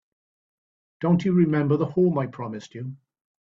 Don't 0.99 1.23
you 1.25 1.31
remember 1.33 1.77
the 1.77 1.85
home 1.85 2.17
I 2.17 2.25
promised 2.25 2.73
you? 2.73 2.97